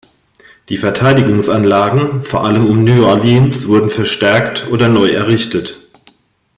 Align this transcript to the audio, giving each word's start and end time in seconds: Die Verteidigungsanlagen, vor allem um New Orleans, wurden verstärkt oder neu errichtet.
Die 0.69 0.77
Verteidigungsanlagen, 0.77 2.23
vor 2.23 2.43
allem 2.43 2.65
um 2.65 2.83
New 2.83 3.05
Orleans, 3.05 3.67
wurden 3.67 3.91
verstärkt 3.91 4.67
oder 4.71 4.89
neu 4.89 5.09
errichtet. 5.11 5.79